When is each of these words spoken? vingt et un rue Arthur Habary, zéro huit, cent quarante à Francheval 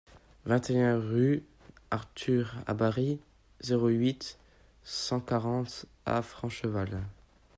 vingt 0.47 0.67
et 0.71 0.81
un 0.81 0.97
rue 0.99 1.43
Arthur 1.91 2.55
Habary, 2.65 3.19
zéro 3.59 3.87
huit, 3.89 4.39
cent 4.83 5.19
quarante 5.19 5.85
à 6.07 6.23
Francheval 6.23 7.03